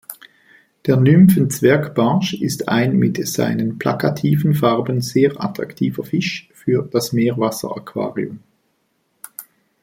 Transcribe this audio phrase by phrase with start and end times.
[0.87, 8.39] Der Nymphen-Zwergbarsch ist ein mit seinen plakativen Farben sehr attraktiver Fisch für das Meerwasseraquarium.